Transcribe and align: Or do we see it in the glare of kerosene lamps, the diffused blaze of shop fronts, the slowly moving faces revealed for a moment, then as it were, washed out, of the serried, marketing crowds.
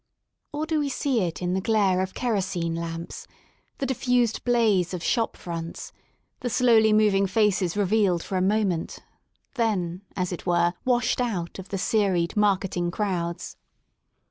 Or 0.51 0.65
do 0.65 0.79
we 0.79 0.89
see 0.89 1.21
it 1.21 1.43
in 1.43 1.53
the 1.53 1.61
glare 1.61 2.01
of 2.01 2.15
kerosene 2.15 2.73
lamps, 2.73 3.27
the 3.77 3.85
diffused 3.85 4.43
blaze 4.43 4.95
of 4.95 5.03
shop 5.03 5.37
fronts, 5.37 5.91
the 6.39 6.49
slowly 6.49 6.91
moving 6.91 7.27
faces 7.27 7.77
revealed 7.77 8.23
for 8.23 8.35
a 8.35 8.41
moment, 8.41 8.97
then 9.53 10.01
as 10.15 10.31
it 10.31 10.43
were, 10.47 10.73
washed 10.85 11.21
out, 11.21 11.59
of 11.59 11.69
the 11.69 11.77
serried, 11.77 12.35
marketing 12.35 12.89
crowds. 12.89 13.57